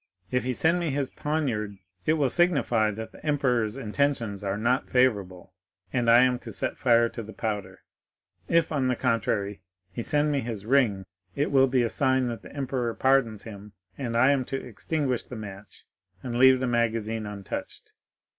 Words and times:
'If 0.31 0.45
he 0.45 0.53
send 0.53 0.79
me 0.79 0.89
his 0.89 1.11
poniard, 1.11 1.77
it 2.07 2.13
will 2.13 2.31
signify 2.31 2.89
that 2.89 3.11
the 3.11 3.23
emperor's 3.23 3.77
intentions 3.77 4.43
are 4.43 4.57
not 4.57 4.89
favorable, 4.89 5.53
and 5.93 6.09
I 6.09 6.23
am 6.23 6.39
to 6.39 6.51
set 6.51 6.75
fire 6.79 7.07
to 7.09 7.21
the 7.21 7.33
powder; 7.33 7.83
if, 8.47 8.71
on 8.71 8.87
the 8.87 8.95
contrary, 8.95 9.61
he 9.93 10.01
send 10.01 10.31
me 10.31 10.39
his 10.39 10.65
ring, 10.65 11.05
it 11.35 11.51
will 11.51 11.67
be 11.67 11.83
a 11.83 11.89
sign 11.89 12.29
that 12.29 12.41
the 12.41 12.51
emperor 12.55 12.95
pardons 12.95 13.43
him, 13.43 13.73
and 13.95 14.15
I 14.17 14.31
am 14.31 14.43
to 14.45 14.55
extinguish 14.57 15.21
the 15.21 15.35
match 15.35 15.85
and 16.23 16.35
leave 16.39 16.59
the 16.59 16.65
magazine 16.67 17.27
untouched. 17.27 17.91